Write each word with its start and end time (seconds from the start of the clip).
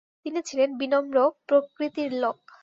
তিনি 0.23 0.39
ছিলেন 0.47 0.69
বিনম্র 0.79 1.17
প্রকৃতির 1.47 2.11
লোক। 2.23 2.39